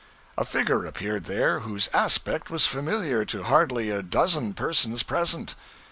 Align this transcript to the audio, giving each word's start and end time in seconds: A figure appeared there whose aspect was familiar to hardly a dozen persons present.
A 0.35 0.45
figure 0.45 0.83
appeared 0.87 1.25
there 1.25 1.59
whose 1.59 1.87
aspect 1.93 2.49
was 2.49 2.65
familiar 2.65 3.23
to 3.25 3.43
hardly 3.43 3.91
a 3.91 4.01
dozen 4.01 4.55
persons 4.55 5.03
present. 5.03 5.53